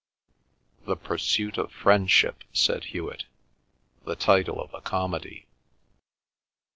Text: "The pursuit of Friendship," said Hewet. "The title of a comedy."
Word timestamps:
"The 0.85 0.95
pursuit 0.95 1.59
of 1.59 1.71
Friendship," 1.71 2.43
said 2.53 2.85
Hewet. 2.85 3.25
"The 4.03 4.15
title 4.15 4.59
of 4.59 4.73
a 4.73 4.81
comedy." 4.81 5.45